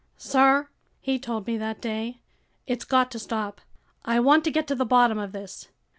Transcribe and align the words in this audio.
"Sir," 0.17 0.67
he 0.99 1.19
told 1.19 1.45
me 1.45 1.57
that 1.59 1.79
day, 1.79 2.17
"it's 2.65 2.85
got 2.85 3.11
to 3.11 3.19
stop. 3.19 3.61
I 4.03 4.19
want 4.19 4.43
to 4.45 4.49
get 4.51 4.65
to 4.69 4.75
the 4.75 4.83
bottom 4.83 5.19
of 5.19 5.31
this. 5.31 5.67